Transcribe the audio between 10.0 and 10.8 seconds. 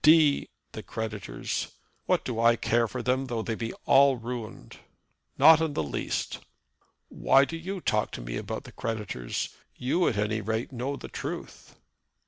at any rate,